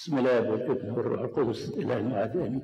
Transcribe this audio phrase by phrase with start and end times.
[0.00, 2.62] بسم الله والابن والروح القدس اله واحد امين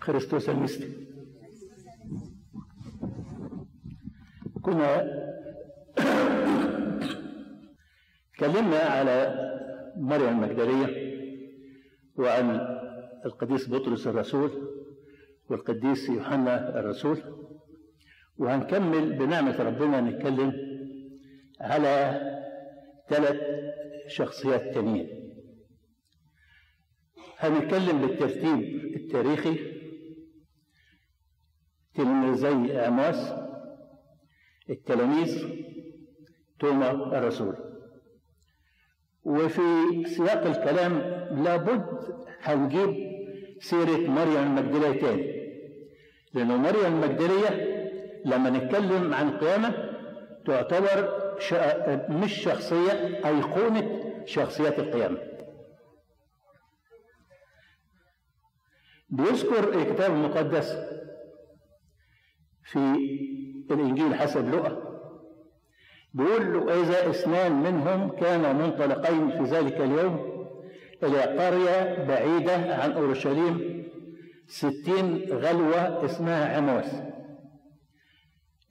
[0.00, 0.92] خريستوس المسلم
[4.62, 4.90] كنا
[8.34, 9.16] تكلمنا على
[9.96, 10.88] مريم المجدلية
[12.16, 12.60] وعن
[13.24, 14.50] القديس بطرس الرسول
[15.50, 17.18] والقديس يوحنا الرسول.
[18.38, 20.52] وهنكمل بنعمة ربنا نتكلم
[21.60, 22.31] على
[23.12, 23.40] ثلاث
[24.08, 25.08] شخصيات تانيين.
[27.38, 28.60] هنتكلم بالترتيب
[28.96, 29.56] التاريخي.
[31.94, 33.32] تلميذي عماس
[34.70, 35.48] التلاميذ
[36.58, 37.56] توما الرسول.
[39.24, 39.62] وفي
[40.04, 40.92] سياق الكلام
[41.44, 41.86] لابد
[42.40, 43.12] هنجيب
[43.60, 45.42] سيرة مريم المجدلية تاني.
[46.34, 47.72] لأنه مريم المجدلية
[48.24, 49.92] لما نتكلم عن القيامة
[50.46, 51.21] تعتبر
[52.08, 52.92] مش شخصية
[53.28, 55.18] أيقونة شخصيات القيامة.
[59.10, 60.76] بيذكر الكتاب المقدس
[62.64, 62.78] في
[63.70, 64.92] الإنجيل حسب لقى
[66.14, 70.32] بيقول له إذا اثنان منهم كانا منطلقين في ذلك اليوم
[71.02, 73.82] إلى قرية بعيدة عن أورشليم
[74.46, 76.86] ستين غلوة اسمها عموس.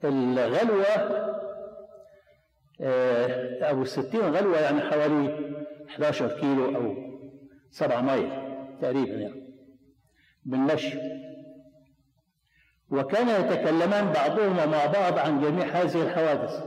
[0.04, 1.42] الغلوة
[3.62, 5.54] أو الستين غلوة يعني حوالي
[5.90, 6.94] 11 كيلو أو
[7.70, 8.30] سبعة ميل
[8.80, 9.42] تقريبا يعني
[10.44, 10.98] بالمشي
[12.90, 16.64] وكان يتكلمان بعضهما مع بعض عن جميع هذه الحوادث.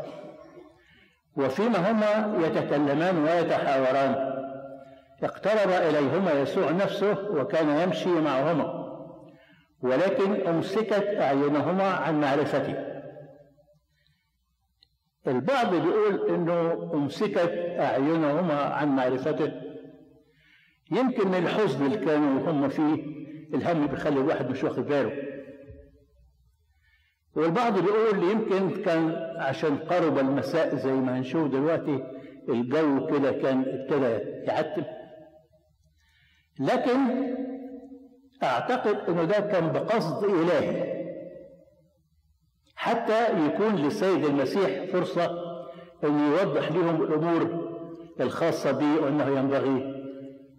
[1.38, 4.36] وفيما هما يتكلمان ويتحاوران.
[5.24, 8.86] اقترب إليهما يسوع نفسه وكان يمشي معهما
[9.82, 12.95] ولكن أمسكت أعينهما عن معرفته.
[15.28, 19.52] البعض بيقول إنه أمسكت أعينهما عن معرفته.
[20.92, 23.04] يمكن من الحزن اللي كانوا هم فيه
[23.54, 25.12] الهم بيخلي الواحد مش واخد باله.
[27.36, 32.04] والبعض بيقول يمكن كان عشان قرب المساء زي ما هنشوف دلوقتي
[32.50, 34.84] الجو كده كان ابتدى يعتم.
[36.60, 37.00] لكن
[38.44, 40.95] أعتقد إنه ده كان بقصد إلهي.
[42.86, 45.26] حتى يكون للسيد المسيح فرصة
[46.04, 47.72] أن يوضح لهم الأمور
[48.20, 49.96] الخاصة به وأنه ينبغي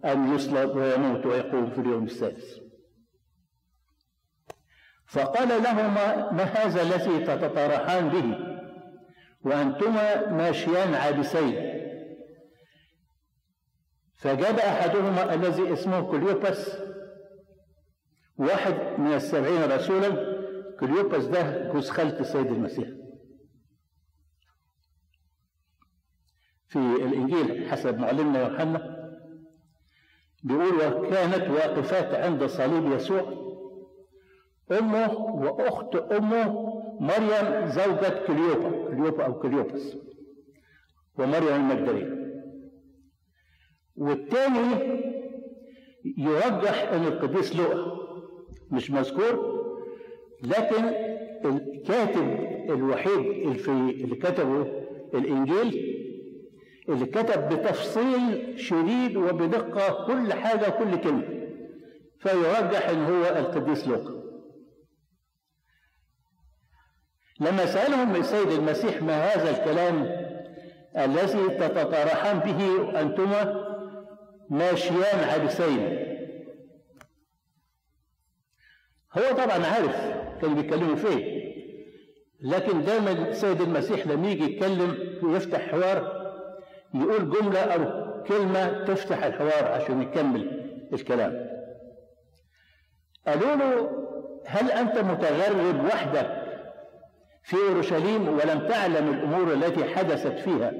[0.05, 2.61] أن يسلب ويموت ويقوم في اليوم السادس.
[5.05, 8.37] فقال لهما ما هذا الذي تتطارحان به؟
[9.41, 11.77] وأنتما ماشيان عابسين.
[14.15, 16.77] فجاب أحدهما الذي اسمه كليوباس
[18.37, 20.36] واحد من السبعين رسولا
[20.79, 22.89] كليوباس ده جوز خالة السيد المسيح.
[26.67, 28.97] في الإنجيل حسب معلمنا يوحنا
[30.43, 33.47] بيقول وكانت واقفات عند صليب يسوع
[34.71, 39.97] أمه وأخت أمه مريم زوجة كليوبا كليوبا أو كليوباس
[41.19, 42.17] ومريم المجدلية.
[43.95, 44.97] والتاني
[46.17, 47.97] يرجح أن القديس لوقا
[48.71, 49.56] مش مذكور
[50.43, 50.83] لكن
[51.45, 52.39] الكاتب
[52.69, 54.67] الوحيد اللي, كتبه
[55.13, 55.97] الإنجيل
[56.89, 61.37] اللي كتب بتفصيل شديد وبدقة كل حاجة كل كلمة
[62.19, 64.17] فيرجح إن هو القديس لوقا.
[67.39, 70.03] لما سألهم السيد المسيح ما هذا الكلام
[70.97, 73.67] الذي تتطارحان به أنتما
[74.49, 76.07] ماشيان عبسين
[79.13, 79.95] هو طبعا عارف
[80.41, 81.37] كانوا بيتكلموا فيه
[82.41, 86.27] لكن دايما السيد المسيح لما يجي يتكلم ويفتح حوار
[86.93, 91.47] يقول جملة أو كلمة تفتح الحوار عشان يكمل الكلام.
[93.27, 93.89] قالوا له
[94.45, 96.43] هل أنت متغرب وحدك
[97.43, 100.71] في أورشليم ولم تعلم الأمور التي حدثت فيها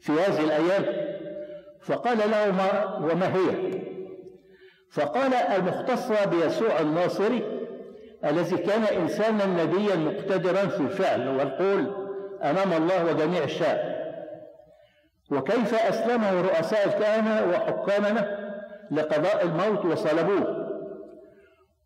[0.00, 1.10] في هذه الأيام؟
[1.80, 3.79] فقال له ما وما هي؟
[4.90, 7.60] فقال المختصة بيسوع الناصري
[8.24, 12.10] الذي كان إنسانا نبيا مقتدرا في الفعل والقول
[12.42, 13.78] أمام الله وجميع الشعب.
[15.30, 18.50] وكيف أسلمه رؤساء الكهنة وحكامنا
[18.90, 20.70] لقضاء الموت وصلبوه؟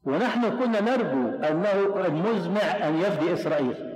[0.04, 3.94] ونحن كنا نرجو أنه المزمع أن يفدي إسرائيل.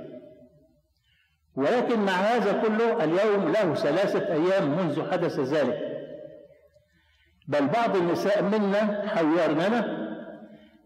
[1.55, 5.88] ولكن مع هذا كله اليوم له ثلاثة أيام منذ حدث ذلك.
[7.49, 10.09] بل بعض النساء منا حيرننا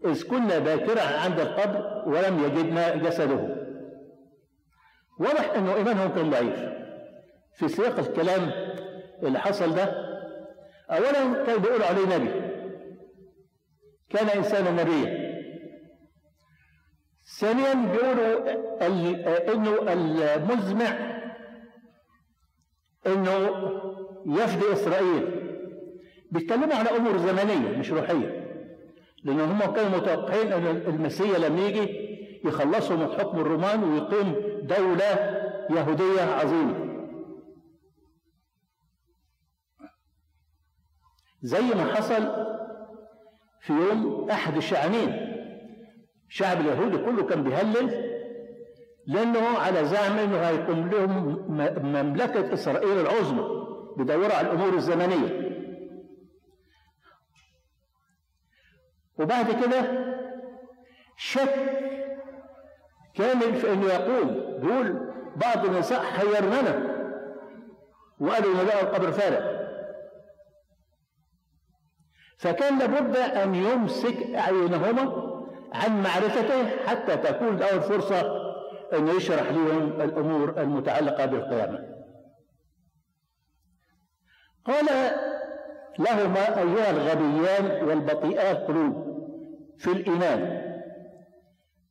[0.04, 3.56] إذ كنا باكرا عند القبر ولم يجدنا جسده.
[5.18, 6.68] واضح أنه إيمانهم كان ضعيف.
[7.54, 8.50] في سياق الكلام
[9.22, 9.84] اللي حصل ده
[10.90, 12.30] أولا كان بيقولوا عليه نبي.
[14.10, 15.24] كان إنسانا نبيا
[17.38, 18.50] ثانيا بيقولوا
[19.54, 19.92] إنه
[20.34, 21.20] المزمع
[23.06, 23.50] إنه
[24.26, 25.43] يفدي إسرائيل.
[26.34, 28.44] بيتكلموا على أمور زمنية مش روحية.
[29.24, 31.88] لأن هم كانوا متوقعين أن المسيح لما يجي
[32.44, 35.40] يخلصوا من حكم الرومان ويقيم دولة
[35.70, 36.84] يهودية عظيمة.
[41.42, 42.28] زي ما حصل
[43.60, 45.34] في يوم أحد الشعانين
[46.28, 48.14] الشعب اليهودي كله كان بيهلل
[49.06, 51.46] لأنه على زعم إنه هيكون لهم
[51.82, 53.44] مملكة إسرائيل العظمى
[53.96, 55.43] بيدوروا على الأمور الزمنية.
[59.18, 60.04] وبعد كده
[61.16, 61.54] شك
[63.14, 66.94] كامل في انه يقول بيقول بعض النساء حيرننا
[68.20, 69.64] وقالوا إن ده القبر فارغ.
[72.38, 75.34] فكان لابد أن يمسك أعينهما
[75.72, 78.20] عن معرفته حتى تكون له الفرصه
[78.92, 81.94] انه يشرح لهم الأمور المتعلقة بالقيامة.
[84.66, 84.88] قال
[85.98, 89.14] لهما أيها الغبيان والبطيئات قلوب.
[89.78, 90.64] في الإيمان.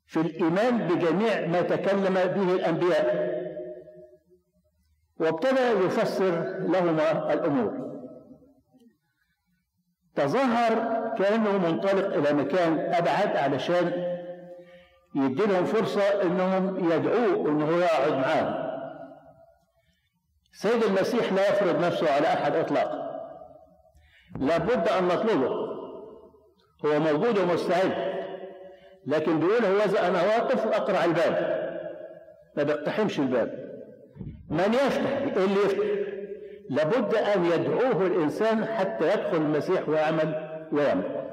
[0.05, 3.33] في الإيمان بجميع ما تكلم به الأنبياء.
[5.19, 7.83] وابتدى يفسر لهما الأمور.
[10.15, 14.13] تظاهر كأنه منطلق إلى مكان أبعد علشان
[15.15, 18.63] يدي لهم فرصة إنهم يدعوه انه يقعد معاهم.
[20.53, 23.02] سيد المسيح لا يفرض نفسه على أحد اطلاقا.
[24.39, 25.63] لابد أن نطلبه.
[26.85, 28.13] هو موجود ومستعد.
[29.05, 31.63] لكن بيقول هو أنا واقف اقرع الباب.
[32.57, 33.73] ما بيقتحمش الباب.
[34.49, 36.03] من يفتح؟ اللي يفتح؟
[36.69, 41.23] لابد أن يدعوه الإنسان حتى يدخل المسيح ويعمل ويعمل.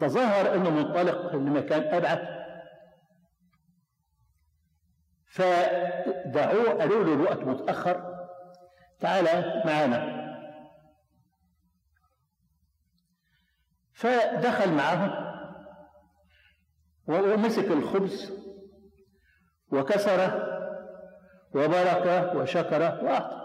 [0.00, 2.38] تظاهر أنه منطلق لمكان أبعد.
[5.26, 8.17] فدعوه قالوا له الوقت متأخر.
[9.00, 10.18] تعال معنا
[13.92, 15.28] فدخل معهم
[17.08, 18.32] ومسك الخبز
[19.72, 20.58] وكسره
[21.54, 23.38] وبرك وشكر وأعطى.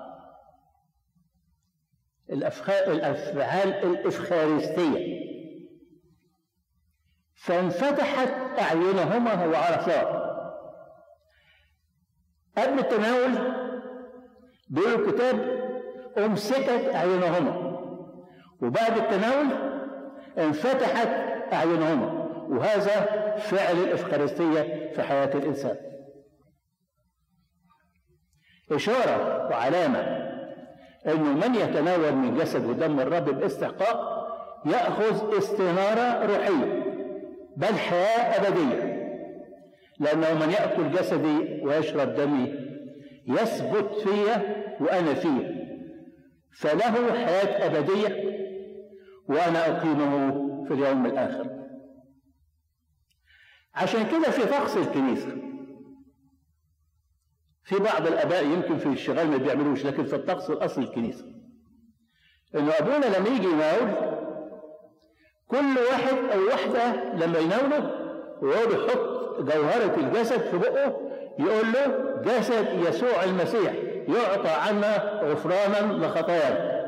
[2.30, 5.24] الأفعال الإفخارستية.
[7.36, 10.24] فانفتحت أعينهما وعرفا.
[12.58, 13.63] قبل التناول
[14.74, 15.64] بيقول الكتاب
[16.18, 17.80] أمسكت أعينهما.
[18.62, 19.46] وبعد التناول
[20.38, 21.08] انفتحت
[21.54, 22.28] أعينهما.
[22.50, 23.06] وهذا
[23.38, 25.76] فعل الإفخارستية في حياة الإنسان.
[28.72, 30.00] إشارة وعلامة
[31.08, 34.28] أنه من يتناول من جسد ودم الرب باستحقاق
[34.66, 36.84] يأخذ استنارة روحية
[37.58, 38.94] بل حياة أبدية.
[40.00, 42.64] لأنه من يأكل جسدي ويشرب دمي
[43.28, 45.64] يثبت فيا وأنا فيه.
[46.52, 48.34] فله حياة أبدية
[49.28, 50.32] وأنا أقيمه
[50.68, 51.50] في اليوم الآخر.
[53.76, 55.38] عشان كده في طقس الكنيسة.
[57.64, 61.26] في بعض الأباء يمكن في الشغال ما بيعملوش لكن في الطقس الأصل الكنيسة.
[62.56, 64.14] إنه أبونا لما يجي يناول
[65.48, 68.04] كل واحد أو واحدة لما يناوله
[68.42, 71.00] وهو بيحط جوهرة الجسد في بقه
[71.40, 73.93] يقول له جسد يسوع المسيح.
[74.08, 76.84] يعطى عنا غفرانا لخطايانا.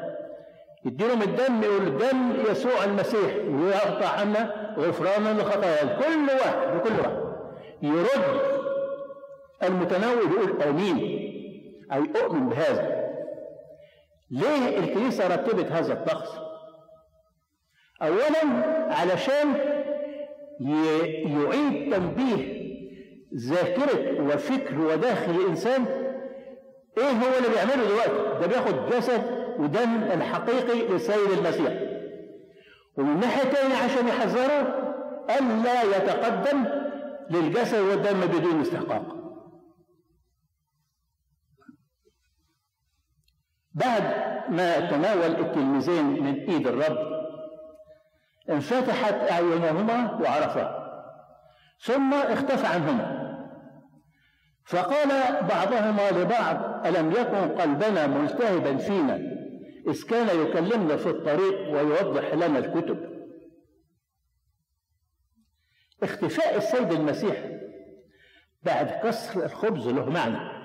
[0.85, 5.99] يديلهم الدم يقول دم يسوع المسيح ويعطى عنا غفرانا لخطايانا.
[5.99, 7.25] كل واحد وكل واحد
[7.81, 8.41] يرد
[9.63, 11.25] المتناول يقول آمين.
[11.91, 13.05] أو اؤمن بهذا.
[14.31, 16.29] ليه الكنيسة رتبت هذا الطقس؟
[18.01, 19.53] اولا علشان
[21.25, 22.55] يعيد تنبيه
[23.35, 25.85] ذاكرة وفكر وداخل الإنسان
[26.97, 29.21] إيه هو اللي بيعمله دلوقتي؟ ده بياخد جسد
[29.59, 31.73] ودم الحقيقي للسيد المسيح.
[32.97, 34.61] ومن ناحية عشان يحذره
[35.39, 36.65] الا يتقدم
[37.29, 39.15] للجسد والدم بدون استحقاق.
[43.73, 44.03] بعد
[44.49, 46.97] ما تناول التلميذين من إيد الرب
[48.49, 50.85] انفتحت أعينهما وعرفا
[51.79, 53.14] ثم اختفى عنهما.
[54.65, 55.09] فقال
[55.47, 59.15] بعضهما لبعض ألم يكن قلبنا ملتهبا فينا؟
[59.87, 63.15] إذ كان يكلمنا في الطريق ويوضح لنا الكتب.
[66.03, 67.45] اختفاء السيد المسيح
[68.63, 70.55] بعد كسر الخبز له معنى.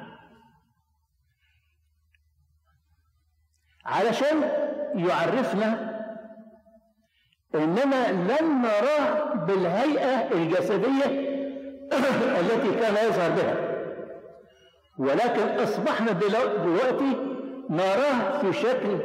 [3.84, 4.42] علشان
[4.94, 5.90] يعرفنا
[7.54, 11.30] إننا لن نراه بالهيئة الجسدية
[12.40, 13.69] التي كان يظهر بها.
[15.00, 17.16] ولكن أصبحنا دلوقتي
[17.70, 18.98] نراه في شكل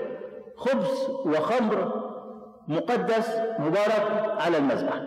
[0.55, 2.05] خبز وخمر
[2.67, 4.11] مقدس مبارك
[4.41, 5.01] على المذبح.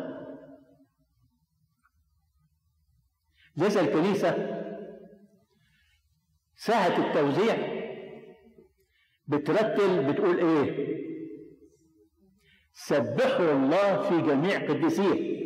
[3.56, 4.30] لذا الكنيسة
[6.56, 7.56] ساعة التوزيع
[9.26, 10.88] بترتل بتقول إيه؟
[12.72, 15.37] سبحوا الله في جميع قديسيه.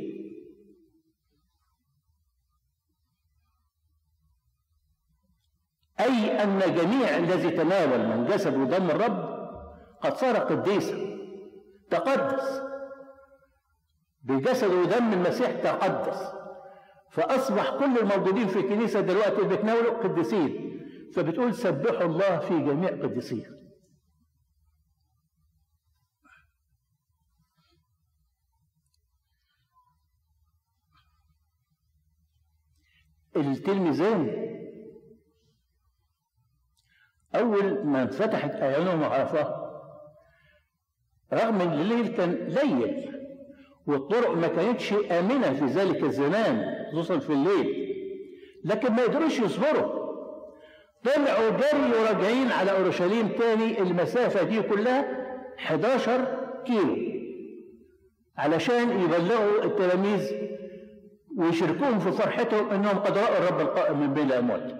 [6.02, 9.32] أي أن جميع الذي تناول من جسد ودم الرب
[10.00, 11.18] قد صار قديسا
[11.90, 12.62] تقدس.
[14.22, 16.32] بجسد ودم المسيح تقدس.
[17.10, 20.72] فأصبح كل الموجودين في الكنيسة دلوقتي بيتناولوا قديسين.
[21.14, 23.62] فبتقول سبحوا الله في جميع قديسيه
[33.36, 34.52] التلميذان
[37.34, 39.62] أول ما انفتحت أعينهم وعرفوها
[41.32, 43.12] رغم إن الليل كان ليل
[43.86, 47.92] والطرق ما كانتش آمنة في ذلك الزمان خصوصا في الليل
[48.64, 50.02] لكن ما يقدروش يصبروا.
[51.04, 55.26] طلعوا جري وراجعين على أورشليم تاني المسافة دي كلها
[55.58, 56.96] 11 كيلو
[58.38, 60.32] علشان يبلغوا التلاميذ
[61.38, 64.72] ويشركوهم في فرحتهم إنهم قد رأوا الرب القائم من بين الأموات.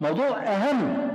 [0.00, 1.10] موضوع أهم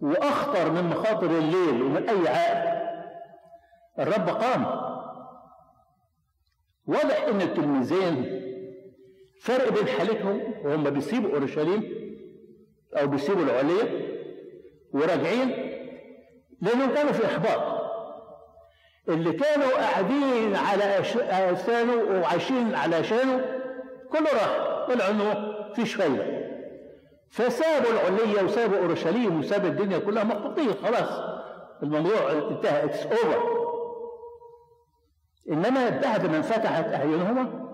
[0.00, 2.78] وأخطر من مخاطر الليل ومن أي عائل
[3.98, 4.64] الرب قام.
[6.86, 8.42] واضح إن التلميذين
[9.40, 11.82] فرق بين حالتهم وهم بيسيبوا أورشليم
[12.94, 14.08] أو بيسيبوا العليه
[14.92, 15.48] وراجعين
[16.60, 17.78] لأنهم كانوا في إحباط.
[19.08, 20.98] اللي كانوا قاعدين على
[21.52, 23.44] اثانه وعايشين على شانه
[24.12, 24.78] كله راح.
[24.88, 25.34] طلعوا إنه
[25.74, 26.47] فيش فايده
[27.30, 31.38] فسابوا العليه وسابوا أورشليم وسابوا الدنيا كلها محبطين خلاص.
[31.82, 33.58] الموضوع انتهى it's over
[35.50, 37.68] إنما بعد ما انفتحت أعينهما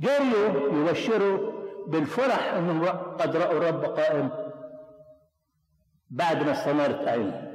[0.00, 1.52] جريوا يبشروا
[1.86, 4.30] بالفرح انهم قد رأوا الرب قائم
[6.10, 7.46] بعد ما استنارت أعينهم.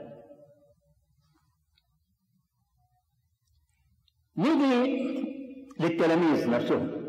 [4.38, 5.12] نيجي
[5.80, 7.01] للتلاميذ نفسهم.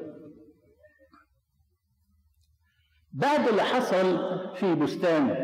[3.12, 4.18] بعد اللي حصل
[4.56, 5.36] في بستان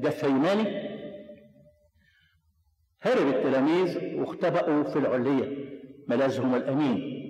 [0.00, 0.90] جثيماني
[3.02, 5.70] هرب التلاميذ واختبأوا في العلية
[6.08, 7.20] ملاذهم الأمين.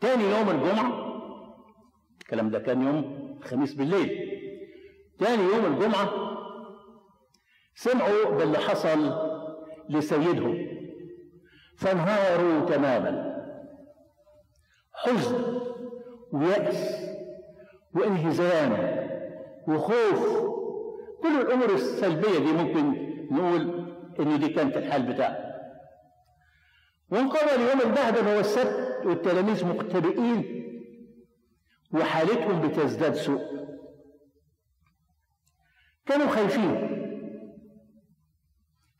[0.00, 1.08] تاني يوم الجمعة
[2.20, 4.28] الكلام ده كان يوم الخميس بالليل.
[5.18, 6.10] تاني يوم الجمعة
[7.74, 9.12] سمعوا باللي حصل
[9.88, 10.68] لسيدهم
[11.76, 13.28] فانهاروا تماما.
[14.92, 15.60] حزن
[16.32, 17.08] ويأس
[17.94, 18.72] وانهزام
[19.68, 20.48] وخوف.
[21.22, 23.88] كل الأمور السلبية دي ممكن نقول
[24.20, 25.38] إن دي كانت الحال بتاعه
[27.10, 30.44] وانقضى اليوم البهدل هو السبت والتلاميذ مختبئين
[31.94, 33.40] وحالتهم بتزداد سوء.
[36.06, 36.98] كانوا خايفين.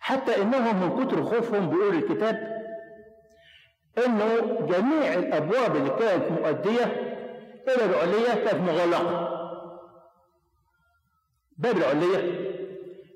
[0.00, 2.58] حتى إنهم من كتر خوفهم بيقول الكتاب
[4.06, 7.07] إنه جميع الأبواب اللي كانت مؤدية
[7.68, 9.38] إلى العليه كانت مغلقه
[11.56, 12.48] باب العلية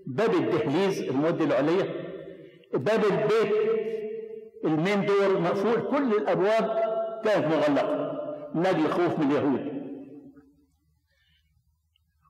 [0.06, 2.02] باب الدهليز المودي العلية
[2.74, 3.52] باب البيت
[4.64, 6.82] المين دور مقفول كل الأبواب
[7.24, 8.12] كانت مغلقه
[8.54, 9.82] من خوف من اليهود.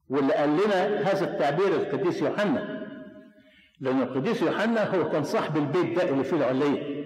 [0.08, 2.82] واللي قال لنا هذا التعبير القديس يوحنا
[3.80, 7.02] لأن القديس يوحنا هو كان صاحب البيت ده اللي فيه العلية.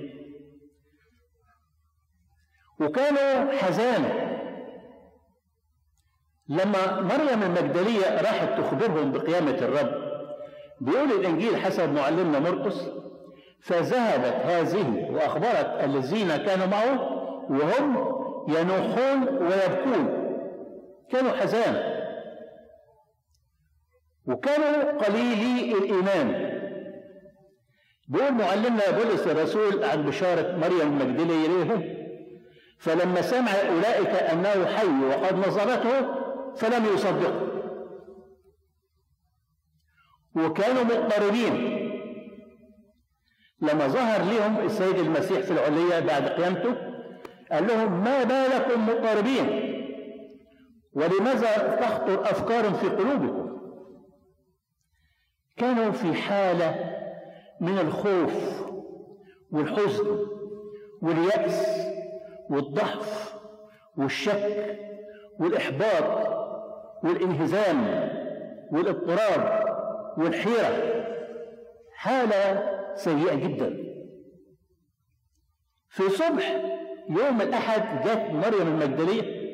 [2.80, 4.25] وكانوا حزانة.
[6.48, 10.06] لما مريم المجدلية راحت تخبرهم بقيامة الرب
[10.80, 12.86] بيقول الإنجيل حسب معلمنا مرقس
[13.60, 17.00] فذهبت هذه وأخبرت الذين كانوا معه
[17.50, 18.16] وهم
[18.48, 20.26] ينوحون ويبكون
[21.12, 21.96] كانوا حزان
[24.26, 26.56] وكانوا قليلي الإيمان.
[28.08, 31.96] بيقول معلمنا بولس الرسول عن بشارة مريم المجدلية إليهم
[32.78, 36.25] فلما سمع أولئك أنه حي وقد نظرته
[36.56, 37.46] فلم يصدقوا
[40.36, 41.76] وكانوا مضطربين.
[43.60, 46.74] لما ظهر لهم السيد المسيح في العلية بعد قيامته
[47.52, 49.76] قال لهم ما بالكم مضطربين؟
[50.92, 53.46] ولماذا تخطر أفكار في قلوبكم؟
[55.56, 56.96] كانوا في حالة
[57.60, 58.66] من الخوف
[59.50, 60.26] والحزن
[61.02, 61.86] واليأس
[62.50, 63.34] والضعف
[63.96, 64.78] والشك
[65.38, 66.35] والإحباط.
[67.06, 68.10] والانهزام
[68.72, 69.64] والاضطراب
[70.18, 71.04] والحيرة.
[71.94, 73.76] حالة سيئة جدا.
[75.88, 76.62] في صبح
[77.08, 79.46] يوم الأحد جت مريم المجدلية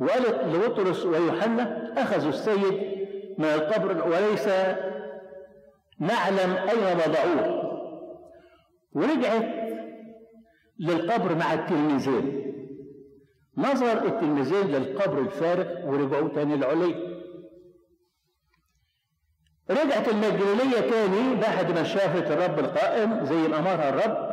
[0.00, 2.92] وقالت لبطرس ويوحنا أخذوا السيد
[3.38, 4.48] من القبر وليس
[6.00, 7.62] نعلم أين وضعوه.
[8.92, 9.48] ورجعت
[10.78, 12.51] للقبر مع التلميذين.
[13.56, 17.12] نظر التلميذين للقبر الفارغ ورجعوا تاني العلي
[19.70, 24.32] رجعت المجدلية تاني بعد ما شافت الرب القائم زي ما أمرها الرب.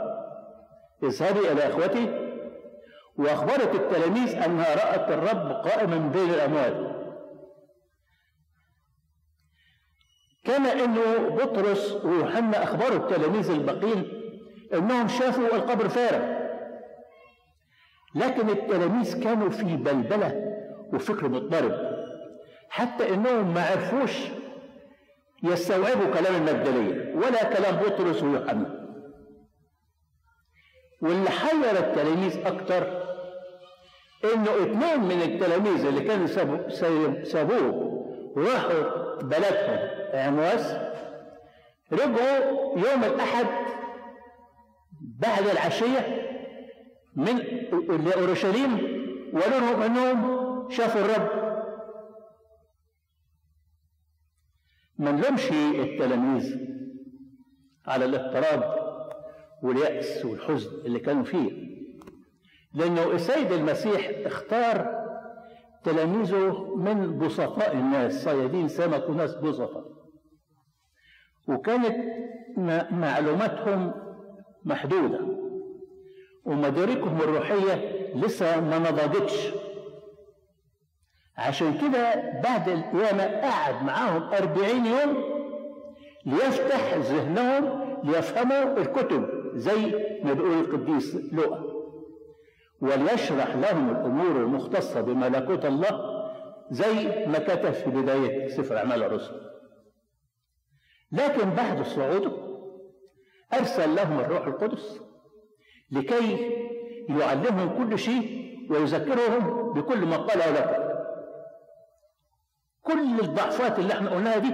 [1.04, 2.30] اذهبي إلى إخوتي.
[3.18, 7.00] وأخبرت التلاميذ أنها رأت الرب قائما بين الأموات
[10.44, 14.12] كما أنه بطرس ويوحنا أخبروا التلاميذ الباقين
[14.74, 16.39] أنهم شافوا القبر فارغ.
[18.16, 20.56] لكن التلاميذ كانوا في بلبلة
[20.94, 22.00] وفكر مضطرب.
[22.70, 24.12] حتى أنهم ما عرفوش
[25.44, 28.80] يستوعبوا كلام المجدلية ولا كلام بطرس ويوحنا.
[31.02, 33.00] واللي حير التلاميذ أكتر
[34.34, 36.28] إنه اثنين من التلاميذ اللي كانوا
[37.24, 37.90] سابوه
[38.36, 39.80] وراحوا بلدهم
[40.14, 40.76] عمواس
[41.92, 43.46] رجعوا يوم الأحد
[45.02, 46.29] بعد العشية
[47.20, 47.38] من
[48.06, 48.74] لأورشليم
[49.34, 51.30] وقالوا لهم إنهم شافوا الرب.
[54.98, 56.58] ما نلومش التلاميذ
[57.88, 58.80] على الاضطراب
[59.64, 61.70] واليأس والحزن اللي كانوا فيه.
[62.74, 65.00] لأنه السيد المسيح اختار
[65.84, 69.86] تلاميذه من بسطاء الناس صيادين سمك وناس بسطاء
[71.48, 71.96] وكانت
[72.92, 73.94] معلوماتهم
[74.66, 75.39] محدودة.
[76.46, 79.50] ومداركهم الروحية لسه ما نضجتش.
[81.38, 85.24] عشان كده بعد القيامة قعد معاهم أربعين يوم
[86.26, 89.92] ليفتح ذهنهم ليفهموا الكتب زي
[90.24, 91.64] ما بيقول القديس لوقا
[92.82, 96.20] وليشرح لهم الأمور المختصة بملكوت الله
[96.72, 99.42] زي ما كتب في بداية سفر أعمال الرسل.
[101.12, 102.32] لكن بعد صعوده
[103.54, 105.02] أرسل لهم الروح القدس
[105.92, 106.52] لكي
[107.10, 110.90] يعلمهم كل شيء ويذكرهم بكل ما قاله لكم.
[112.82, 114.54] كل الضعفات اللي إحنا قلناها دي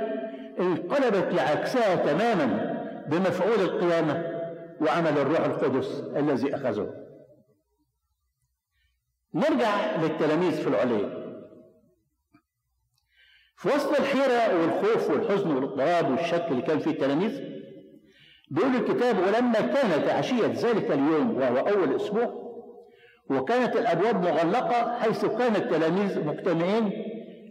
[0.59, 2.75] انقلبت لعكسها تماما
[3.07, 4.35] بمفعول القيامة
[4.81, 6.93] وعمل الروح القدس الذي أخذه.
[9.33, 11.25] نرجع للتلاميذ في العلية
[13.57, 17.54] في وسط الحيرة والخوف والحزن والإضطراب والشك اللي كان فيه التلاميذ
[18.51, 22.45] بيقول الكتاب ولما كانت عشية ذلك اليوم وهو أول أسبوع
[23.29, 26.91] وكانت الأبواب مغلقة حيث كان التلاميذ مجتمعين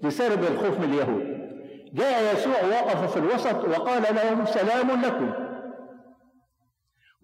[0.02, 1.34] لسرب الخوف من اليهود.
[1.92, 5.32] جاء يسوع وقف في الوسط وقال لهم سلام لكم.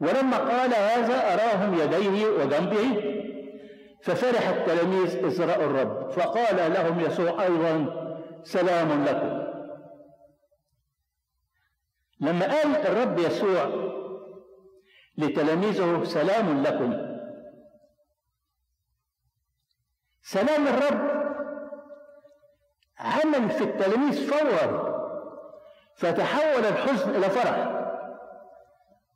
[0.00, 3.10] ولما قال هذا أراهم يديه وجنبه
[4.02, 7.86] ففرح التلاميذ إذ رأوا الرب فقال لهم يسوع أيضا
[8.44, 9.39] سلام لكم.
[12.20, 13.90] لما قال الرب يسوع
[15.18, 17.10] لتلاميذه سلام لكم.
[20.22, 21.10] سلام الرب
[22.98, 24.90] عمل في التلاميذ فورا
[25.96, 27.80] فتحول الحزن إلى فرح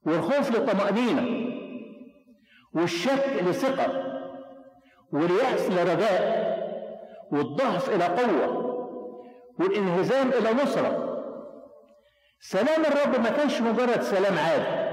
[0.07, 1.51] والخوف لطمأنينة
[2.75, 4.05] والشك لثقة
[5.12, 6.45] واليأس لرجاء
[7.33, 8.64] والضعف إلى قوة
[9.59, 11.04] والإنهزام إلى نصرة.
[12.46, 14.85] سلام الرب ما كانش مجرد سلام عادي.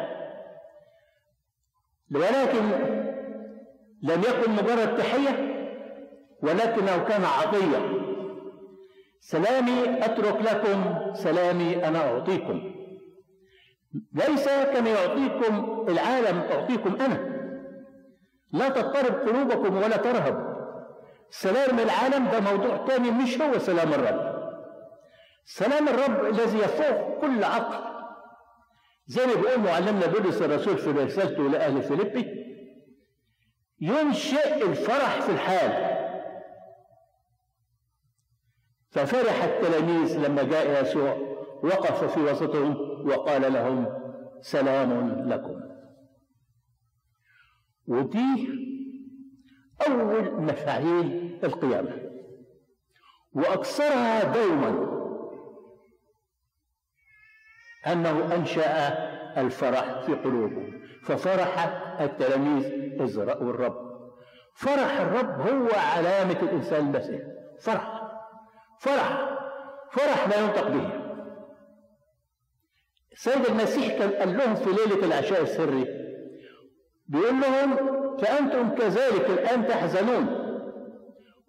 [2.15, 2.63] ولكن
[4.03, 5.33] لم يكن مجرد تحية
[6.43, 8.01] ولكنه كان عطية.
[9.19, 12.71] سلامي أترك لكم سلامي أنا أعطيكم.
[14.13, 17.31] ليس كما يعطيكم العالم أعطيكم أنا.
[18.51, 20.55] لا تضطرب قلوبكم ولا ترهب.
[21.29, 24.30] سلام العالم ده موضوع تاني مش هو سلام الرب.
[25.45, 27.91] سلام الرب الذي يفوق كل عقل.
[29.05, 32.25] زي ما بيقول معلمنا بولس الرسول في رسالته لأهل فيليبي
[33.79, 35.91] ينشئ الفرح في الحال.
[38.89, 41.17] ففرح التلاميذ لما جاء يسوع
[41.63, 42.75] وقف في وسطهم
[43.09, 44.01] وقال لهم
[44.41, 45.61] سلام لكم.
[47.87, 48.49] ودي
[49.87, 52.11] أول مفاعيل القيامة.
[53.33, 55.00] وأكثرها دوما
[57.87, 58.87] أنه أنشأ
[59.37, 61.57] الفرح في قلوبهم ففرح
[62.01, 62.65] التلاميذ
[63.01, 63.91] إذ رأوا الرب
[64.55, 67.21] فرح الرب هو علامة الإنسان المسيح
[67.61, 68.01] فرح
[68.79, 69.37] فرح
[69.91, 70.89] فرح لا ينطق به.
[73.11, 75.85] السيد المسيح كان قال لهم في ليلة العشاء السري
[77.07, 77.77] بيقول لهم
[78.17, 80.41] فأنتم كذلك الآن تحزنون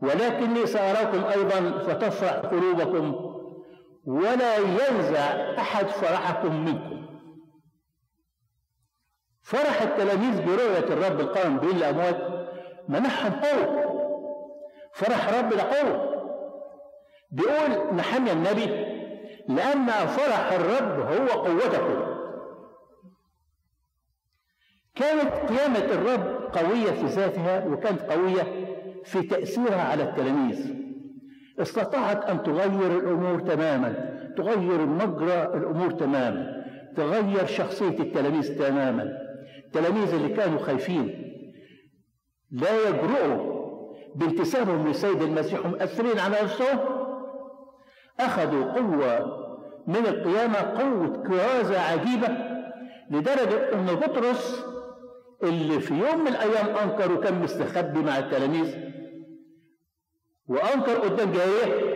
[0.03, 3.32] ولكني سأراكم أيضا فتفرح قلوبكم
[4.05, 7.07] ولا ينزع أحد فرحكم منكم.
[9.43, 12.49] فرح التلاميذ برؤية الرب القائم بين الأموات
[12.89, 13.93] منحهم قوة.
[14.95, 16.13] فرح رب القوة
[17.31, 18.67] بيقول نحمي النبي
[19.49, 22.13] لأن فرح الرب هو قوتكم.
[24.95, 28.67] كانت قيامة الرب قوية في ذاتها وكانت قوية
[29.05, 30.92] في تأثيرها على التلاميذ.
[31.63, 36.63] استطاعت أن تغير الأمور تماما تغير مجرى الأمور تماما
[36.97, 39.19] تغير شخصية التلاميذ تماما.
[39.67, 41.33] التلاميذ اللي كانوا خايفين.
[42.51, 43.63] لا يجرؤوا
[44.17, 46.79] بانتسابهم للسيد المسيح مؤثرين على نفسهم.
[48.21, 49.43] أخذوا قوة
[49.87, 52.29] من القيامة قوة كرازة عجيبة
[53.11, 54.65] لدرجة أن بطرس
[55.43, 58.92] اللي في يوم من الأيام أنكر وكان مستخبي مع التلاميذ.
[60.53, 61.93] وأنكر قدام جاريه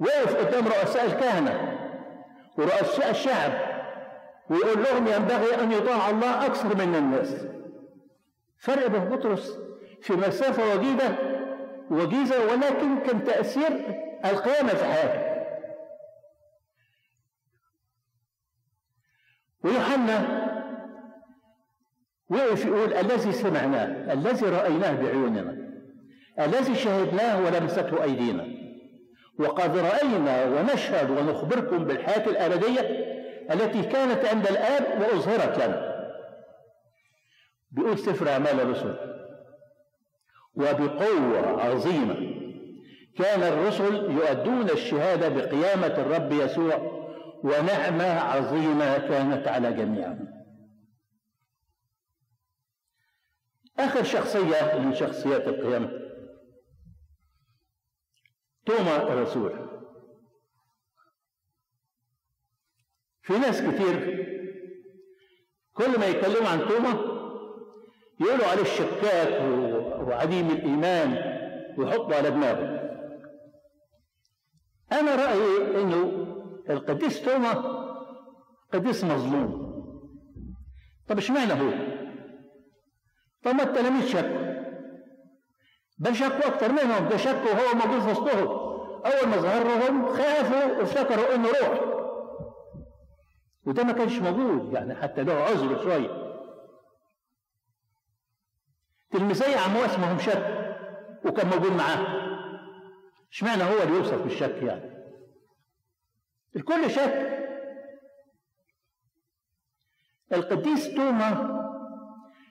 [0.00, 1.78] وقف قدام رؤساء الكهنة
[2.58, 3.52] ورؤساء الشعب
[4.50, 7.46] ويقول لهم ينبغي أن يطاع الله أكثر من الناس.
[8.58, 9.58] فرق بين بطرس
[10.00, 11.16] في مسافة وجيدة
[11.90, 15.28] وجيزة ولكن كان تأثير القيامة في حياته.
[19.64, 20.48] ويوحنا
[22.30, 25.67] وقف يقول الذي سمعناه الذي رأيناه بعيوننا.
[26.40, 28.46] الذي شهدناه ولمسته أيدينا؟
[29.38, 32.80] وقد رأينا ونشهد ونخبركم بالحياة الأبدية
[33.50, 35.88] التي كانت عند الآب وأظهرت لنا.
[37.70, 38.96] بيقول سفر أعمال الرسل.
[40.54, 42.38] وبقوة عظيمة.
[43.18, 46.98] كان الرسل يؤدون الشهادة بقيامة الرب يسوع
[47.42, 50.28] ونعمة عظيمة كانت على جميعهم.
[53.78, 56.07] آخر شخصية من شخصيات القيامة.
[58.68, 59.68] توما الرسول.
[63.22, 64.24] في ناس كتير
[65.72, 66.90] كل ما يتكلموا عن توما
[68.20, 69.42] يقولوا عليه الشكاك
[70.08, 71.10] وعديم الإيمان
[71.78, 72.78] ويحطوا على دماغه.
[74.92, 76.26] أنا رأيي إنه
[76.70, 77.52] القديس توما
[78.72, 79.68] قديس مظلوم.
[81.08, 81.72] طب إشمعنى هو؟
[83.42, 84.47] طب ما التلاميذ شكوا.
[85.98, 88.48] بل شكوا أكثر منهم ده شكوا وهو موجود في وسطهم.
[89.06, 91.80] أول ما ظهر لهم خافوا وافتكروا إنه روح.
[93.66, 96.28] وده ما كانش موجود يعني حتى له عذر شوية
[99.10, 100.76] تلميذي عمواس ما هم شك
[101.24, 102.28] وكان موجود معاه.
[103.32, 104.98] اشمعنى هو اللي يوصف بالشك يعني؟
[106.56, 107.38] الكل شك.
[110.32, 111.58] القديس توما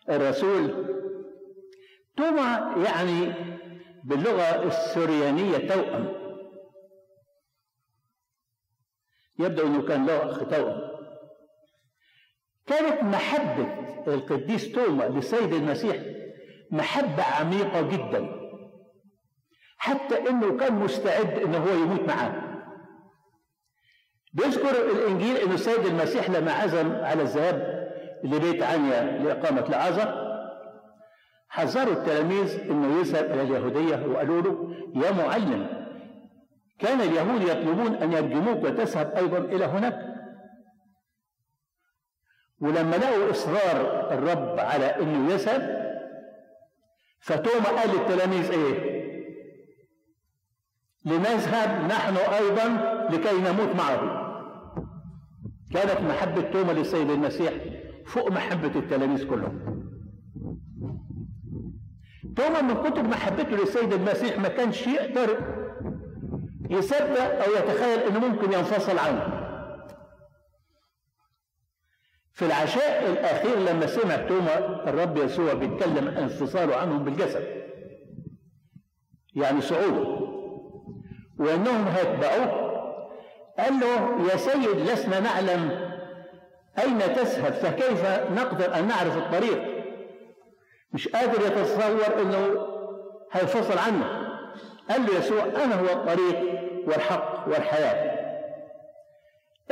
[0.10, 0.96] الرسول
[2.17, 3.34] توما يعني
[4.03, 6.13] باللغة السريانية توأم.
[9.39, 10.82] يبدو أنه كان له أخ توأم.
[12.65, 15.97] كانت محبة القديس توما للسيد المسيح
[16.71, 18.38] محبة عميقة جدا.
[19.77, 22.43] حتى إنه كان مستعد انه هو يموت معاه.
[24.34, 27.88] بيذكر الإنجيل ان السيد المسيح لما عزم على الذهاب
[28.23, 30.26] لبيت عنيا لإقامة العزاء.
[31.49, 35.88] حذروا التلاميذ إنه يذهب إلى اليهودية وقالوا له يا معلم
[36.79, 40.17] كان اليهود يطلبون أن يرجموك وتذهب أيضا إلى هناك.
[42.62, 45.88] ولما لقوا إصرار الرب على إنه يذهب
[47.19, 48.97] فتوما قال للتلاميذ إيه؟
[51.05, 52.67] لنذهب نحن أيضا
[53.12, 54.27] لكي نموت معه.
[55.73, 57.53] كانت محبة توما للسيد المسيح
[58.05, 59.76] فوق محبة التلاميذ كلهم.
[62.38, 65.38] توما من كتر محبته للسيد المسيح ما كانش يقدر
[66.69, 69.47] يصدق أو يتخيل إنه ممكن ينفصل عنه.
[72.34, 74.58] في العشاء الأخير لما سمع توما
[74.89, 77.43] الرب يسوع بيتكلم انفصاله عنهم بالجسد
[79.36, 80.17] يعني صعوده
[81.39, 82.67] وأنهم هيتبعوه
[83.60, 85.91] قال له يا سيد لسنا نعلم
[86.80, 89.76] أين تذهب فكيف نقدر أن نعرف الطريق؟
[90.93, 92.67] مش قادر يتصور أنه
[93.32, 94.28] هينفصل عنه.
[94.89, 96.39] قال له يسوع أنا هو الطريق
[96.88, 98.17] والحق والحياة.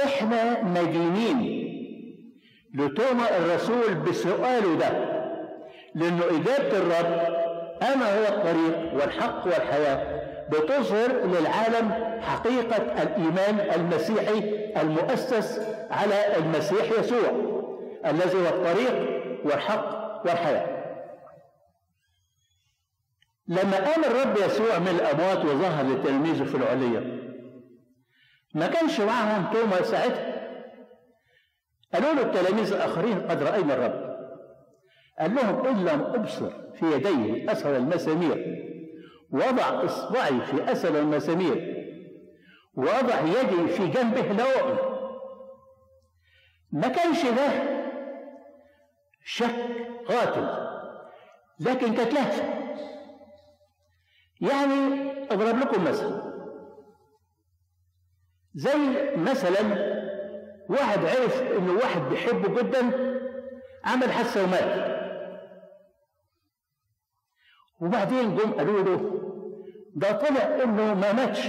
[0.04, 1.65] إحنا مدينين
[2.73, 5.15] لتوما الرسول بسؤاله ده
[5.95, 7.36] لأنه إجابة الرب
[7.82, 10.25] أنا هو الطريق والحق والحياة.
[10.49, 14.39] بتظهر للعالم حقيقة الإيمان المسيحي
[14.82, 17.32] المؤسس على المسيح يسوع
[18.06, 20.74] الذي هو الطريق والحق والحياة.
[23.47, 27.25] لما قام الرب يسوع من الأموات وظهر لتلميذه في العليه
[28.53, 30.36] ما كانش معهم توما ساعتها.
[31.93, 34.15] قالوا له التلاميذ الآخرين قد رأينا الرب.
[35.19, 38.55] قال لهم إن لم أبصر في يديه أثر المسامير
[39.31, 41.75] وضع إصبعي في أثر المسامير
[42.73, 44.77] ووضع يدي في جنبه لا اؤمن
[46.71, 47.47] ما كانش ده
[49.25, 49.55] شك
[50.08, 50.47] قاتل
[51.60, 52.64] لكن كانت لهفه
[54.41, 56.21] يعني اضرب لكم مثل.
[58.55, 58.77] زي
[59.17, 59.61] مثلا
[60.69, 62.91] واحد عرف إنه واحد بيحبه جدا
[63.83, 64.95] عمل حادثة ومات.
[67.81, 69.21] وبعدين جم قالوا له
[69.95, 71.47] ده طلع إنه ما ماتش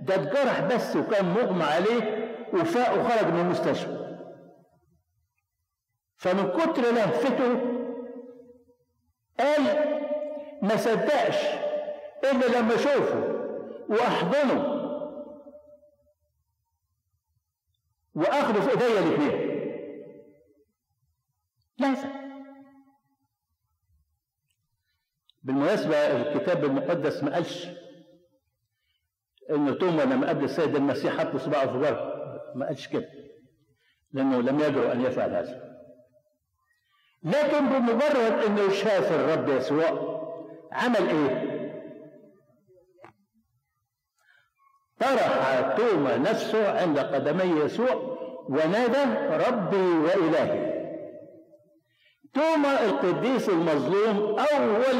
[0.00, 4.00] ده اتجرح بس وكان مغمى عليه وفاق وخرج من المستشفى.
[6.16, 7.60] فمن كتر لهفته
[9.40, 9.62] قال
[10.62, 11.36] ما صدقش
[12.24, 13.40] إلا لما أشوفه
[13.88, 14.80] وأحضنه.
[18.14, 19.50] واخده في ايديا الاثنين
[21.78, 22.08] لازم
[25.42, 27.68] بالمناسبة الكتاب المقدس ما قالش
[29.50, 32.00] إن توما لما قابل السيد المسيح حط صباعه في جرح
[32.54, 33.08] ما قالش كده.
[34.12, 35.70] لأنه لم يجرؤ أن يفعل هذا.
[37.22, 40.20] لكن بمجرد إنه شاف الرب يسوع
[40.72, 41.49] عمل إيه؟
[45.00, 47.94] طرح توما نفسه عند قدمي يسوع
[48.48, 49.04] ونادى
[49.48, 50.70] ربي وإلهي.
[52.34, 54.96] توما القديس المظلوم أول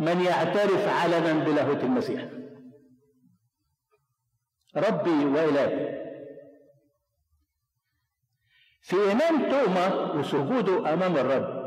[0.00, 2.24] من يعترف علنا بلاهوت المسيح.
[4.76, 5.96] ربي وإلهي.
[8.82, 11.66] في إيمان توما وسجوده أمام الرب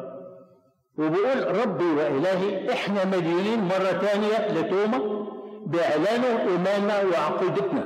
[0.97, 5.19] وبيقول ربي وإلهي إحنا مديونين مرة تانية لتوما
[5.69, 7.83] بإعلانه إيماننا وعقيدتنا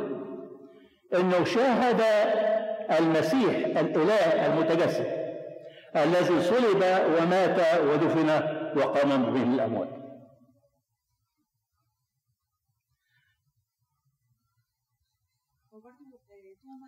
[1.13, 2.01] إنه شاهد
[2.99, 5.23] المسيح الإله المتجسد
[5.95, 6.83] الذي صلب
[7.17, 8.29] ومات ودفن
[8.77, 10.03] وقام به الأموات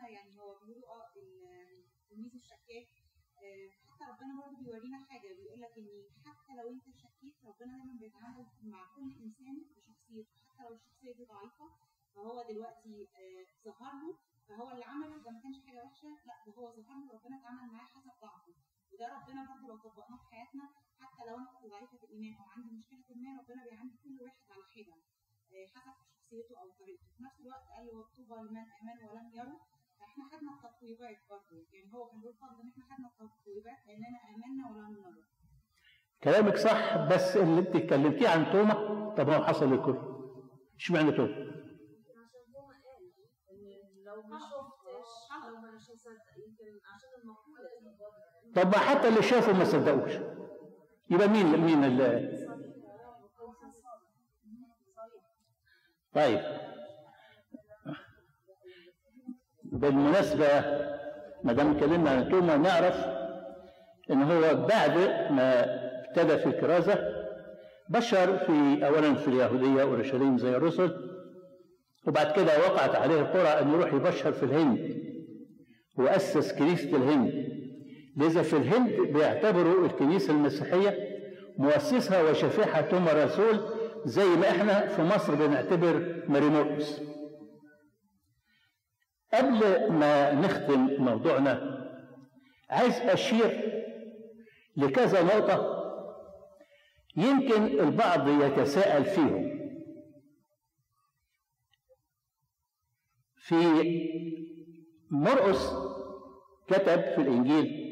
[0.09, 0.31] يعني
[4.01, 5.87] آه ربنا برضه بيورينا حاجة بيقول لك ان
[6.25, 11.65] حتى لو انت شكيت ربنا دايما بيتعامل مع كل انسان بشخصيته لو الشخصية دي ضعيفة
[12.15, 13.07] فهو دلوقتي
[13.65, 17.11] ظهر له فهو اللي عمله ده ما كانش حاجة وحشة لا ده هو ظهر له
[17.13, 18.53] ربنا اتعامل معاه حسب ضعفه.
[18.91, 22.71] وده ربنا برضه لو طبقناه في حياتنا حتى لو أنا كنت ضعيفه الإيمان أو عندي
[22.79, 24.95] مشكلة ما ربنا بيعامل كل واحد على حدة
[25.75, 27.07] حسب شخصيته أو طريقته.
[27.17, 29.59] في نفس الوقت قال له طوبى لمن امن ولم يروا
[29.99, 34.69] فإحنا خدنا التطويبات برضه يعني هو كان بيقول فضل إن إحنا خدنا التطويبات لأننا آمنا
[34.69, 35.23] ولم نرى
[36.23, 38.73] كلامك صح بس اللي أنت اتكلمتيه عن توما
[39.17, 40.14] طب ما حصل للكل
[40.77, 41.55] اشمعنى توما؟ عشان
[45.29, 50.11] قال لو ما شفتش هصدق يمكن عشان المقولة طب حتى اللي شافوا ما صدقوش
[51.09, 52.35] يبقى مين مين اللي
[56.13, 56.39] طيب
[59.63, 60.47] بالمناسبة
[61.43, 62.95] ما دام اتكلمنا عن توما نعرف
[64.11, 64.97] إن هو بعد
[65.31, 65.63] ما
[66.05, 67.14] ابتدى في الكرازة
[67.89, 71.15] بشر في اولا في اليهودية اورشليم زي الرسل
[72.07, 75.05] وبعد كده وقعت عليه القرى أن يروح يبشر في الهند
[75.97, 77.45] وأسس كنيسة الهند.
[78.17, 80.97] لذا في الهند بيعتبروا الكنيسة المسيحية
[81.57, 83.59] مؤسسها وشفيعها توما رسول
[84.05, 87.01] زي ما إحنا في مصر بنعتبر ماريمورقس
[89.33, 91.75] قبل ما نختم موضوعنا
[92.69, 93.61] عايز أشير
[94.77, 95.74] لكذا نقطة
[97.17, 99.55] يمكن البعض يتساءل فيهم.
[103.37, 103.55] في
[105.11, 105.73] مرقس
[106.67, 107.85] كتب في الإنجيل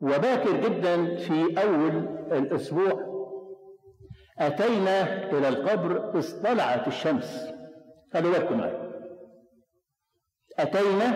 [0.00, 1.96] وباكر جدا في أول
[2.32, 3.12] الأسبوع
[4.38, 7.48] أتينا إلى القبر إذ طلعت الشمس.
[8.12, 8.92] خلوا بالكم معايا.
[10.58, 11.06] أتينا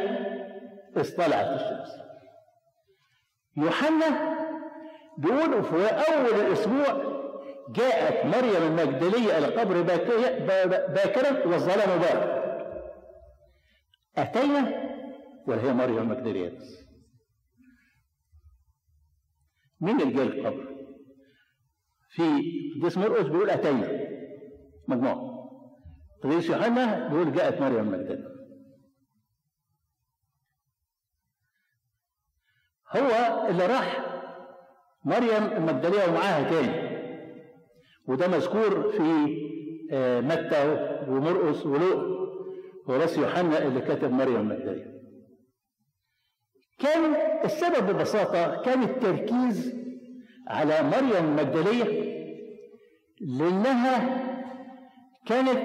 [0.97, 2.01] إذ طلعت الشمس.
[3.57, 4.36] يوحنا
[5.19, 7.17] بيقول في أول الأسبوع
[7.69, 9.83] جاءت مريم المجدلية إلى القبر
[10.95, 12.47] باكرا والظلام بارد
[14.17, 14.87] أتينا
[15.47, 16.49] ولا هي مريم المجدلية.
[16.49, 16.79] بس
[19.81, 20.77] مين اللي جاء القبر؟
[22.11, 22.23] في
[22.81, 24.07] قديس مرقس بيقول أتينا.
[24.89, 25.37] مجموعة.
[26.25, 28.37] قديس يوحنا بيقول جاءت مريم المجدلية.
[32.97, 34.16] هو اللي راح
[35.07, 36.97] مريم المجدلية ومعاها تاني.
[38.09, 39.37] وده مذكور في
[39.93, 42.17] آه، متى ومرقس ولوق
[42.87, 44.97] ورأس يوحنا اللي كتب مريم المجدلية
[46.79, 47.15] كان
[47.45, 49.75] السبب ببساطة كان التركيز
[50.49, 52.07] على مريم المجدلية
[53.21, 54.23] لأنها
[55.27, 55.59] كانت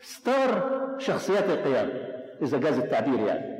[0.00, 1.92] ستار شخصيات القيامة
[2.42, 3.59] إذا جاز التعبير يعني.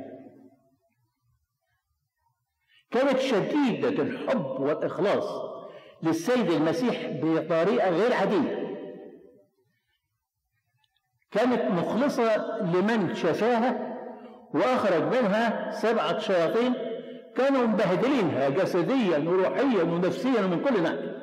[2.91, 5.51] كانت شديدة الحب والإخلاص
[6.03, 8.61] للسيد المسيح بطريقة غير عادية.
[11.31, 13.97] كانت مخلصة لمن شافاها
[14.53, 16.73] وأخرج منها سبعة شياطين
[17.35, 21.21] كانوا مبهدلينها جسديا وروحيا ونفسيا ومن كل ناحية.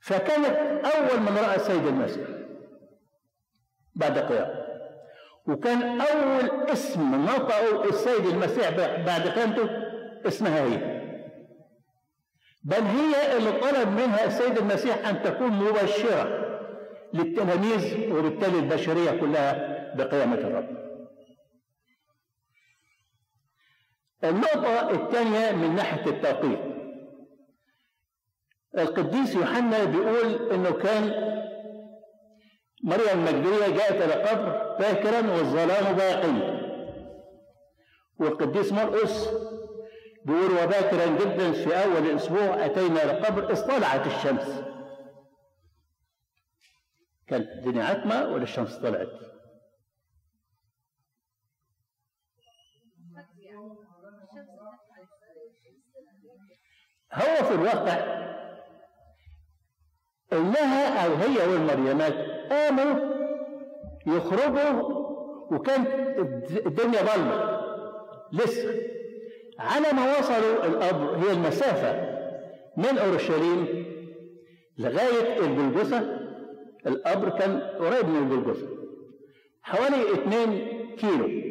[0.00, 0.56] فكانت
[0.86, 2.28] أول من رأى السيد المسيح
[3.94, 4.63] بعد قيامه
[5.46, 8.70] وكان أول اسم نطقه السيد المسيح
[9.06, 9.68] بعد قيامته
[10.26, 10.94] اسمها هي.
[12.62, 16.44] بل هي اللي طلب منها السيد المسيح أن تكون مبشرة
[17.14, 20.84] للتلاميذ وبالتالي البشرية كلها بقيامة الرب.
[24.24, 26.74] النقطة الثانية من ناحية التوقيت.
[28.78, 31.04] القديس يوحنا بيقول إنه كان
[32.84, 36.54] مريم المجدلية جاءت إلى القبر باكرا والظلام باقي
[38.18, 39.28] والقديس مرقس
[40.24, 44.64] بيقول وباكرا جدا في أول الأسبوع أتينا إلى القبر اصطلعت الشمس.
[47.26, 49.08] كانت الدنيا عتمة ولا الشمس طلعت؟
[57.12, 58.24] هو في الواقع
[60.34, 62.14] إنها أو هي والمريمات
[62.50, 63.14] قاموا
[64.06, 65.04] يخرجوا
[65.50, 65.88] وكانت
[66.66, 67.60] الدنيا ظلمة.
[68.32, 68.74] لسه
[69.58, 72.14] على ما وصلوا القبر هي المسافة
[72.76, 73.86] من أورشليم
[74.78, 76.18] لغاية الجلجثه
[76.86, 78.66] القبر كان قريب من الجلجثه
[79.62, 81.44] حوالي 2 كيلو.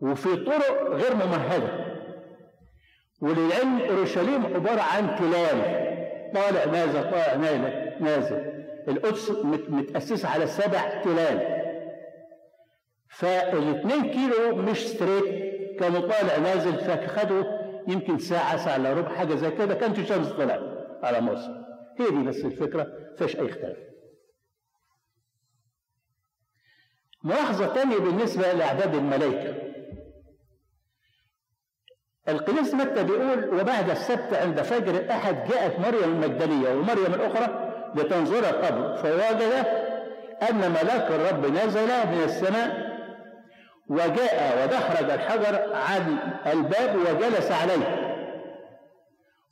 [0.00, 1.84] وفي طرق غير ممهدة
[3.22, 5.83] وللعلم أورشليم عبارة عن تلال
[6.34, 8.64] طالع نازل طالع نازل نازل.
[8.88, 9.30] القدس
[9.68, 11.64] متأسسة على سبع تلال.
[13.08, 15.44] فالاثنين كيلو مش ستريت
[15.80, 17.44] كانوا طالع نازل فخدوا
[17.88, 19.74] يمكن ساعة ساعة إلا ربع حاجة زي كده.
[19.74, 20.60] كانت الشمس طلعت
[21.02, 21.50] على مصر.
[22.00, 22.86] هي دي بس الفكرة
[23.18, 23.76] فيش أي اختلاف.
[27.24, 29.73] ملاحظة تانية بالنسبة لأعداد الملائكة.
[32.28, 38.96] القديس متى بيقول وبعد السبت عند فجر الأحد جاءت مريم المجدلية ومريم الأخرى لتنظر القبر
[38.96, 39.66] فوجد
[40.50, 42.94] أن ملاك الرب نزل من السماء
[43.88, 48.14] وجاء ودحرج الحجر عن الباب وجلس عليه.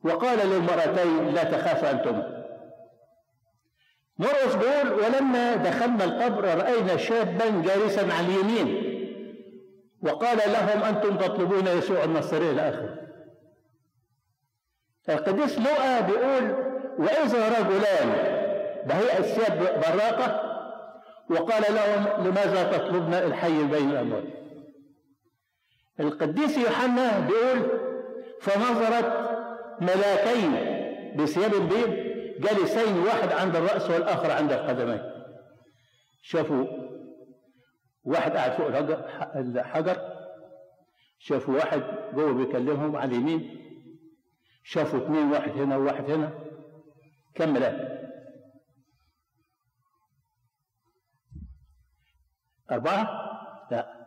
[0.05, 2.43] وقال للمرأتين لا تخافا أنتما
[4.19, 8.92] مرقس بيقول ولما دخلنا القبر رأينا شابا جالسا على اليمين.
[10.03, 13.03] وقال لهم أنتم تطلبون يسوع النصري إلى آخره.
[15.09, 16.51] القديس لوقا بيقول
[16.99, 18.09] وإذا رجلان
[18.87, 20.53] بهيئة ثياب براقة
[21.31, 24.25] وقال لهم لماذا تطلبن الحي بين الأموات
[26.01, 27.81] القديس يوحنا بيقول
[28.41, 29.31] فنظرت
[29.81, 30.53] ملاكين
[31.17, 35.03] بثياب بيض جالسين واحد عند الرأس والآخر عند القدمين.
[36.23, 36.67] شافوا
[38.05, 38.67] واحد قاعد فوق
[39.37, 39.97] الحجر
[41.19, 41.83] شافوا واحد
[42.15, 43.63] جوه بيكلمهم على اليمين
[44.65, 46.33] شافوا اثنين واحد هنا وواحد هنا.
[47.35, 47.57] كم
[52.71, 53.07] أربعة؟
[53.71, 54.03] لا.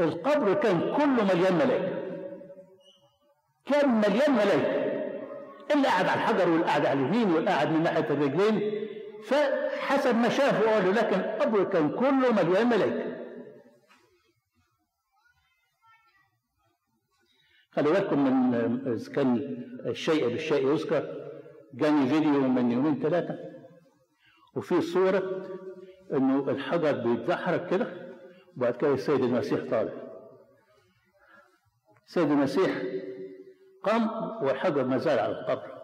[0.00, 1.98] القبر كان كله مليان ملائكة
[3.66, 4.88] كان مليان ملائكة
[5.74, 8.87] اللي قاعد على الحجر واللي قاعد على اليمين واللي قاعد من ناحية الرجلين.
[9.24, 13.18] فحسب ما شافوا قالوا لكن القبر كان كله مليان ملائكة
[17.72, 18.54] خلي بالكم من
[18.92, 19.36] إذا كان
[19.86, 21.28] الشيء بالشيء يذكر.
[21.74, 23.38] جاني فيديو من يومين ثلاثة
[24.56, 25.46] وفي صورة
[26.12, 28.14] إنه الحجر بيتدحرج كده
[28.56, 29.92] وبعد كده السيد المسيح طالع.
[32.06, 32.82] السيد المسيح
[33.82, 34.10] قام
[34.42, 35.77] والحجر ما زال على القبر.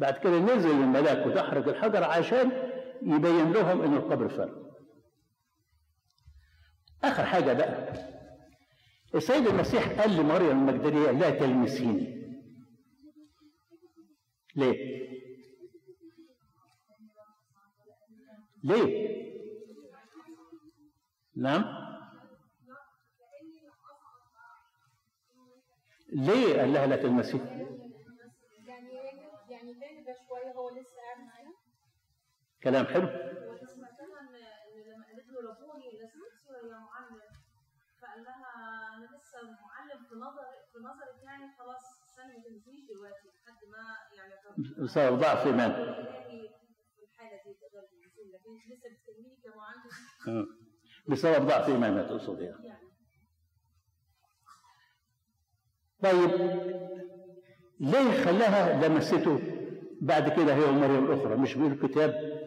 [0.00, 2.52] بعد كده نزل الملاك ودحرج الحجر عشان
[3.02, 4.70] يبين لهم ان القبر فارغ
[7.04, 7.92] آخر حاجة بقى
[9.14, 12.20] السيد المسيح قال لمريم المجدلية لا تلمسيني
[14.56, 15.00] ليه؟
[18.64, 19.10] ليه؟
[21.36, 21.64] نعم
[26.12, 27.79] ليه قال لها لا تلمسي يعني
[29.68, 31.54] يعني ده شوية هو لسه قاعد معانا.
[32.62, 33.06] كلام حلو.
[33.62, 36.14] وسمعتها ان إن لما قالت له ربوني لست
[36.50, 37.20] يا معلم؟
[38.02, 38.46] فقال لها
[38.96, 43.96] أنا لسه معلم في نظر في نظرك يعني خلاص استني ما تنسيش دلوقتي لحد ما
[44.16, 44.34] يعني
[44.78, 46.48] بسبب ضعف إلهي
[46.96, 50.46] في الحالة دي تقدر تنسيه لكن أنت لسه بتكلميني كمعلم.
[51.08, 52.90] بسبب ضعف إيمانها تقصد يعني يعني.
[56.02, 56.30] طيب
[57.80, 59.49] ليه خلاها لمسته؟
[60.00, 62.40] بعد كده هي ومريم الأخرى مش بيقول الكتاب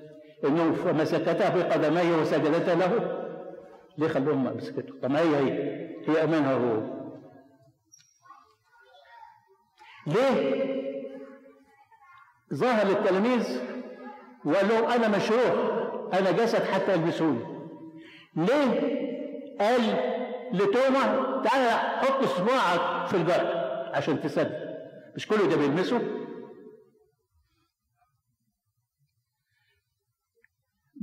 [0.43, 3.19] إنه فمسكتها بقدميه وسجدتا له.
[3.97, 4.93] ليه خلوهم مسكته.
[5.01, 5.51] طب ما هي هي؟
[6.07, 6.81] هي أمانها هو.
[10.07, 10.63] ليه؟
[12.53, 13.59] ظهر للتلاميذ
[14.45, 15.73] وقال لهم أنا مشروع
[16.13, 17.39] أنا جسد حتى يلبسوني.
[18.35, 19.03] ليه؟
[19.59, 19.81] قال
[20.53, 23.53] لتوما تعالى حط صباعك في الجرح
[23.93, 24.73] عشان تصدق
[25.15, 26.01] مش كله ده بيلمسه؟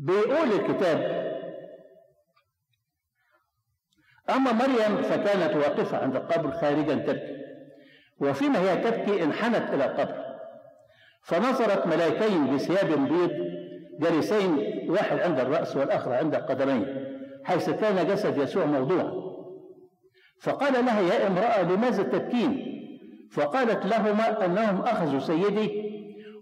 [0.01, 1.21] بيقول الكتاب.
[4.31, 7.37] أما مريم فكانت واقفة عند القبر خارجا تبكي
[8.21, 10.15] وفيما هي تبكي انحنت إلى القبر.
[11.23, 13.31] فنظرت ملائكين بثياب بيض
[14.01, 17.07] جالسين واحد عند الرأس والآخر عند القدمين
[17.45, 19.13] حيث كان جسد يسوع موضوعا.
[20.41, 22.67] فقال لها يا امرأة لماذا تبكين؟
[23.33, 25.91] فقالت لهما أنهم أخذوا سيدي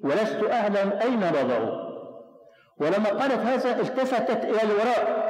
[0.03, 1.88] ولست أعلم أين وضعوه
[2.81, 5.29] ولما قالت هذا التفتت إلى الوراء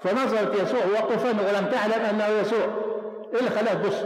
[0.00, 2.64] فنظرت يسوع واقفا ولم تعلم أنه يسوع.
[3.34, 4.02] إيه اللي خلاها تبص؟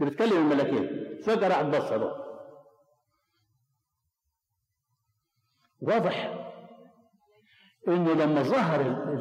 [0.00, 2.28] بتكلم الملاكين فجأة راحت بصة بقى
[5.80, 6.34] واضح
[7.88, 8.80] انه لما ظهر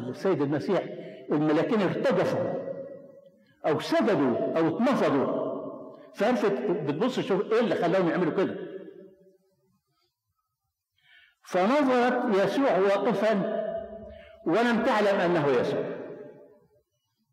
[0.10, 0.84] السيد المسيح
[1.32, 2.54] الملاكين ارتجفوا
[3.68, 5.48] أو سجدوا أو اتنفضوا
[6.16, 8.67] فعرفت بتبص تشوف إيه اللي خلاهم يعملوا كده.
[11.48, 13.58] فنظرت يسوع واقفا
[14.46, 15.98] ولم تعلم أنه يسوع.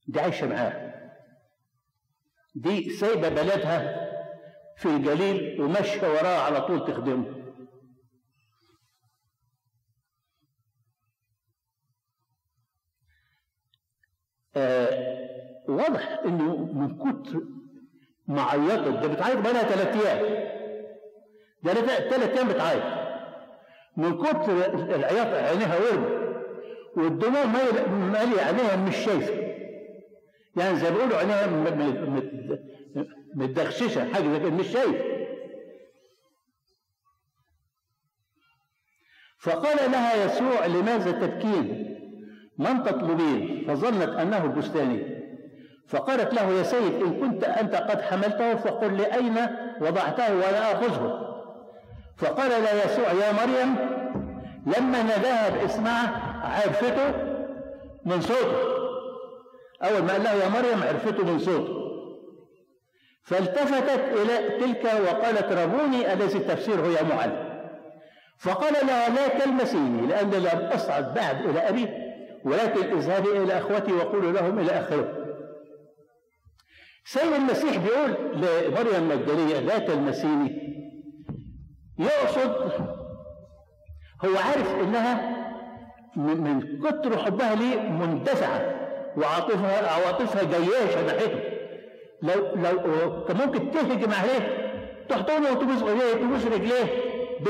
[0.09, 0.95] دي عايشة معاه.
[2.55, 4.05] دي سايبة بلدها
[4.77, 7.45] في الجليل وماشية وراه على طول تخدمه.
[14.57, 15.15] آه
[15.69, 17.43] واضح إنه من كتر
[18.27, 20.45] ما عيطت ده بتعيط بقى لها ثلاث أيام.
[21.63, 21.73] ده
[22.11, 23.04] ثلاث أيام بتعيط.
[23.97, 24.53] من كتر
[24.95, 26.25] العياط عينيها ورم
[26.97, 27.45] والدموع
[27.87, 29.35] مالية عينيها مش شايفه
[30.57, 31.47] يعني زي ما بيقولوا عينيها
[33.35, 35.15] متدخششه حاجة زي كده مش شايفه
[39.39, 41.95] فقال لها يسوع لماذا تبكين؟
[42.59, 45.15] من تطلبين؟ فظنت أنه البستاني
[45.89, 49.37] فقالت له يا سيد إن كنت أنت قد حملته فقل لي أين
[49.81, 51.24] وضعته وأنا أخذه.
[52.17, 53.77] فقال لها يسوع يا مريم
[54.67, 57.15] لما ناداها باسمها عرفته
[58.05, 58.75] من صوته.
[59.83, 61.85] أول ما قال لها يا مريم عرفته من صوته.
[63.23, 67.55] فالتفتت إلى تلك وقالت ربوني الذي تفسيره يا معلم
[68.39, 71.89] فقال لها لا تلمسيني لأن لم أصعد بعد إلى أبي
[72.45, 75.25] ولكن اذهبي إلى أخوتي وقولوا لهم إلى آخره.
[77.05, 80.64] سيد المسيح بيقول لمريم المجدلية لا تلمسيني.
[81.99, 82.73] يقصد
[84.25, 85.35] هو عارف إنها
[86.17, 88.75] من كتر حبها ليه مندفعة
[89.17, 91.55] وعاطفها عواطفها جياشة ناحيته.
[92.23, 94.65] لو لو كان ممكن تهجم عليه
[95.09, 96.85] تحطونه وتبوس ايديه تبوس رجليه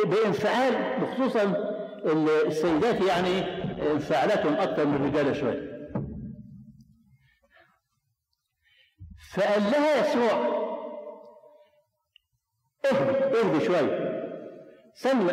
[0.05, 1.43] بانفعال وخصوصا
[2.47, 3.41] السيدات يعني
[3.93, 5.75] انفعالاتهم أكثر من الرجالة شوية.
[9.35, 10.65] فقال لها يسوع
[12.85, 14.24] اهدي اهدي شوية.
[14.95, 15.29] سن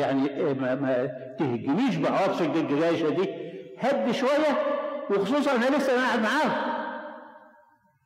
[0.00, 1.06] يعني ما, ما
[1.38, 3.34] تهجميش بعواطف الجياشه دي
[3.78, 4.62] هدي شوية
[5.10, 6.80] وخصوصا أنا لسه قاعد معاه.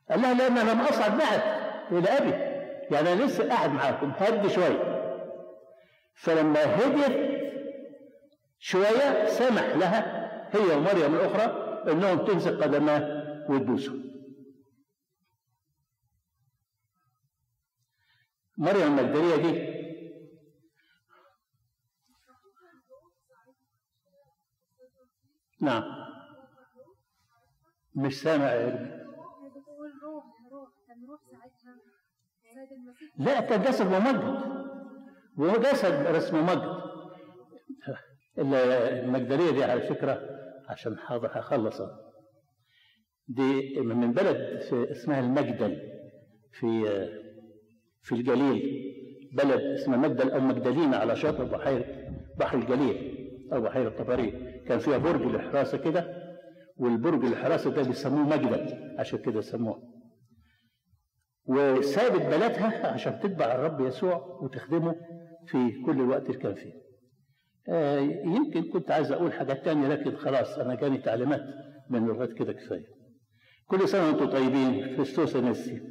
[0.09, 1.41] قال لها لأن لم أصعد بعد
[1.91, 2.31] إلى أبي.
[2.95, 4.11] يعني أنا لسه قاعد معاكم.
[4.17, 4.95] هدي شوية.
[6.15, 7.35] فلما هديت
[8.59, 13.93] شوية سمح لها هي ومريم الأخرى إنهم تمسك قدماه وتبوسه
[18.57, 19.74] مريم المجدلية دي
[25.65, 25.83] نعم.
[27.95, 29.05] مش سامع يا ابني
[33.17, 34.41] لا كان جسد ممجد.
[35.37, 36.81] وهو جسد بس ممجد.
[38.37, 40.19] المجدلية دي على فكرة
[40.69, 41.99] عشان حاضر هخلصها.
[43.27, 45.81] دي من بلد في اسمها المجدل
[46.51, 46.85] في
[48.03, 48.85] في الجليل.
[49.33, 51.85] بلد اسمها مجدل أو مجدلينا على شاطئ بحيرة
[52.37, 53.15] بحر الجليل
[53.53, 56.15] أو بحيرة طبرية كان فيها برج للحراسة كده
[56.77, 59.95] والبرج الحراسة ده بيسموه مجدل عشان كده سموه
[61.45, 64.95] وسابت بلدها عشان تتبع الرب يسوع وتخدمه
[65.47, 66.73] في كل الوقت اللي كان فيه.
[67.69, 71.41] آه يمكن كنت عايز أقول حاجات تانية لكن خلاص أنا جاني تعليمات
[71.89, 72.85] من لغات كده كفاية.
[73.67, 75.81] كل سنة وأنتم طيبين كريستوس انسي